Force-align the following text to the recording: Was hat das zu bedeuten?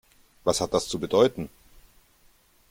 Was 0.45 0.61
hat 0.61 0.73
das 0.73 0.87
zu 0.87 0.97
bedeuten? 0.97 1.47